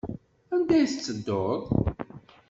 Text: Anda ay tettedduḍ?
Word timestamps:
Anda 0.53 0.73
ay 0.75 0.85
tettedduḍ? 0.89 1.61